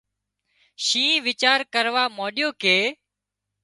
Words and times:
شينهن 0.85 1.19
ويچار 1.25 1.59
ڪروا 1.73 2.03
مانڏيو 2.17 2.49
ڪي 2.61 2.77